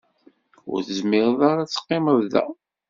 [0.71, 2.45] Ur tezmireḍ ara ad teqqimeḍ da.